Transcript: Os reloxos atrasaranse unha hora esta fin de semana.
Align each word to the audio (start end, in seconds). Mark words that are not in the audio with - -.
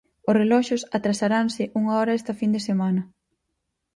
Os 0.29 0.37
reloxos 0.41 0.81
atrasaranse 0.97 1.63
unha 1.79 1.93
hora 1.99 2.17
esta 2.19 2.33
fin 2.39 2.51
de 2.55 2.61
semana. 2.69 3.01